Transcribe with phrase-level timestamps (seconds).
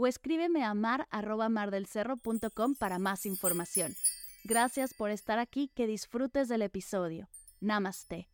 [0.00, 1.06] o escríbeme a mar
[1.50, 3.94] mardelcerro.com para más información.
[4.44, 7.28] Gracias por estar aquí, que disfrutes del episodio.
[7.60, 8.28] Namaste.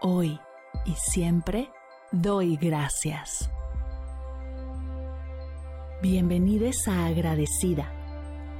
[0.00, 0.38] Hoy
[0.86, 1.68] y siempre
[2.12, 3.50] doy gracias.
[6.00, 7.92] Bienvenidos a Agradecida,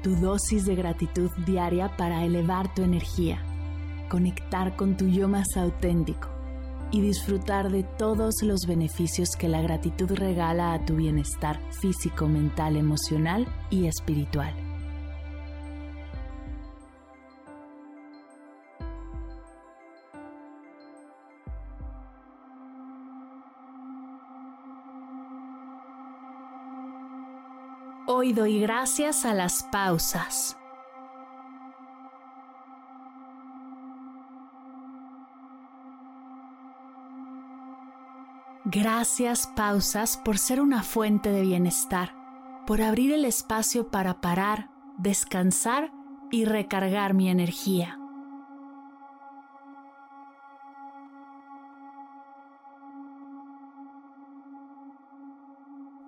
[0.03, 3.43] tu dosis de gratitud diaria para elevar tu energía,
[4.11, 6.30] conectar con tu yo más auténtico
[6.93, 12.77] y disfrutar de todos los beneficios que la gratitud regala a tu bienestar físico, mental,
[12.77, 14.55] emocional y espiritual.
[28.07, 30.60] Hoy doy gracias a las pausas
[38.67, 42.15] Gracias pausas por ser una fuente de bienestar,
[42.67, 45.91] por abrir el espacio para parar, descansar
[46.31, 47.99] y recargar mi energía.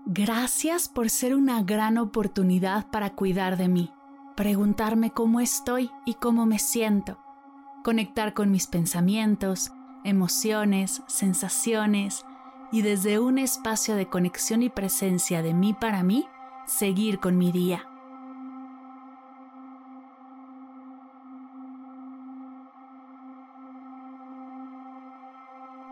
[0.05, 3.91] Gracias por ser una gran oportunidad para cuidar de mí,
[4.37, 7.19] preguntarme cómo estoy y cómo me siento,
[7.83, 9.73] conectar con mis pensamientos,
[10.05, 12.27] emociones, sensaciones,
[12.73, 16.27] y desde un espacio de conexión y presencia de mí para mí,
[16.67, 17.87] seguir con mi día.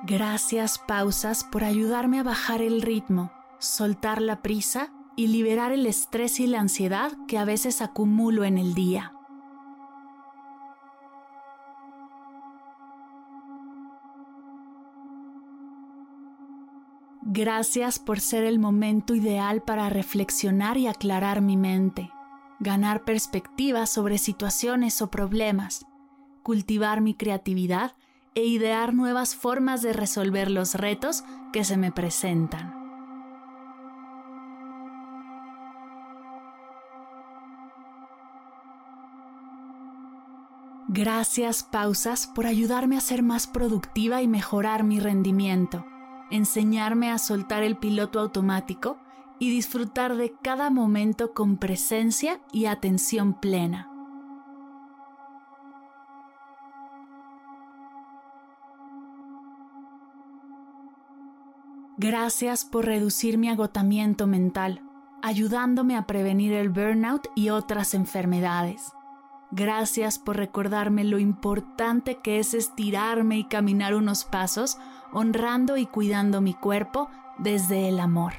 [0.04, 6.40] Gracias pausas por ayudarme a bajar el ritmo, soltar la prisa y liberar el estrés
[6.40, 9.12] y la ansiedad que a veces acumulo en el día.
[17.22, 22.10] Gracias por ser el momento ideal para reflexionar y aclarar mi mente,
[22.60, 25.84] ganar perspectivas sobre situaciones o problemas,
[26.42, 27.94] cultivar mi creatividad
[28.34, 31.22] e idear nuevas formas de resolver los retos
[31.52, 32.74] que se me presentan.
[40.88, 45.84] Gracias pausas por ayudarme a ser más productiva y mejorar mi rendimiento
[46.30, 48.98] enseñarme a soltar el piloto automático
[49.38, 53.88] y disfrutar de cada momento con presencia y atención plena.
[61.96, 64.82] Gracias por reducir mi agotamiento mental,
[65.22, 68.92] ayudándome a prevenir el burnout y otras enfermedades.
[69.52, 74.78] Gracias por recordarme lo importante que es estirarme y caminar unos pasos,
[75.12, 78.34] honrando y cuidando mi cuerpo desde el amor.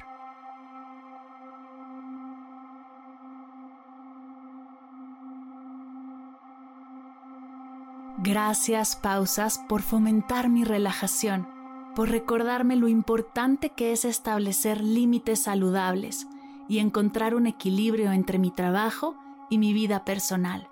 [8.24, 11.46] Gracias pausas por fomentar mi relajación,
[11.94, 16.26] por recordarme lo importante que es establecer límites saludables
[16.68, 19.16] y encontrar un equilibrio entre mi trabajo
[19.50, 20.71] y mi vida personal.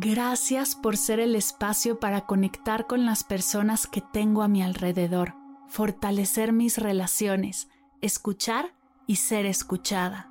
[0.00, 5.34] Gracias por ser el espacio para conectar con las personas que tengo a mi alrededor,
[5.66, 7.68] fortalecer mis relaciones,
[8.00, 8.72] escuchar
[9.08, 10.30] y ser escuchada.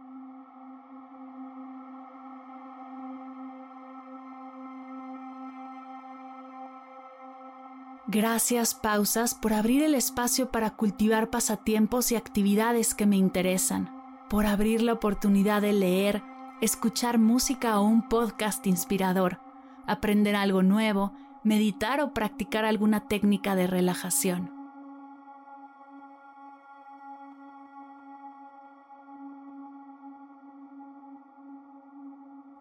[8.08, 13.92] Gracias pausas por abrir el espacio para cultivar pasatiempos y actividades que me interesan,
[14.30, 16.24] por abrir la oportunidad de leer,
[16.62, 19.46] escuchar música o un podcast inspirador
[19.88, 21.14] aprender algo nuevo,
[21.44, 24.52] meditar o practicar alguna técnica de relajación.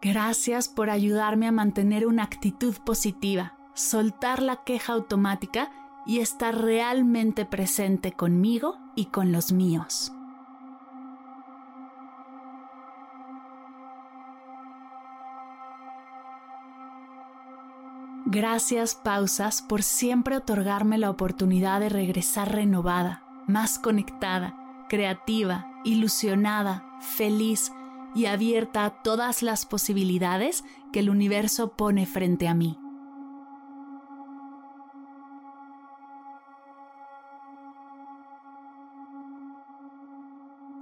[0.00, 5.70] Gracias por ayudarme a mantener una actitud positiva, soltar la queja automática
[6.06, 10.15] y estar realmente presente conmigo y con los míos.
[18.28, 24.56] Gracias pausas por siempre otorgarme la oportunidad de regresar renovada, más conectada,
[24.88, 27.70] creativa, ilusionada, feliz
[28.16, 32.76] y abierta a todas las posibilidades que el universo pone frente a mí.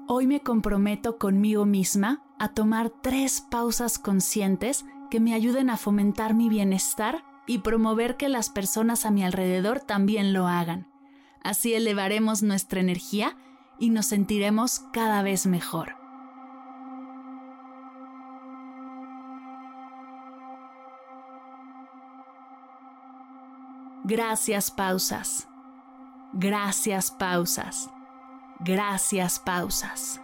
[0.09, 6.33] Hoy me comprometo conmigo misma a tomar tres pausas conscientes que me ayuden a fomentar
[6.33, 10.89] mi bienestar y promover que las personas a mi alrededor también lo hagan.
[11.43, 13.37] Así elevaremos nuestra energía
[13.79, 15.97] y nos sentiremos cada vez mejor.
[24.05, 25.49] Gracias pausas.
[26.35, 27.91] Gracias pausas.
[28.61, 30.24] Gracias pausas.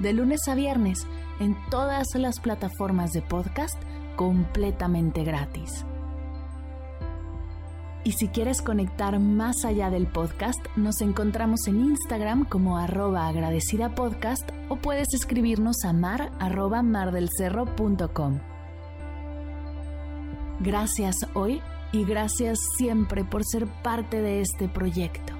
[0.00, 1.06] de lunes a viernes
[1.38, 3.80] en todas las plataformas de podcast
[4.16, 5.84] completamente gratis.
[8.02, 13.94] Y si quieres conectar más allá del podcast, nos encontramos en Instagram como arroba agradecida
[13.94, 18.40] podcast o puedes escribirnos a mar arroba mardelcerro.com.
[20.60, 21.60] Gracias hoy
[21.92, 25.39] y gracias siempre por ser parte de este proyecto.